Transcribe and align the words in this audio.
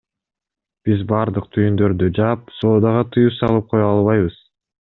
Биз 0.89 1.03
бардык 1.11 1.45
түйүндөрдү 1.57 2.09
жаап, 2.21 2.49
соодага 2.63 3.07
тыюу 3.15 3.37
салып 3.39 3.73
кое 3.75 3.89
албайбыз. 3.93 4.45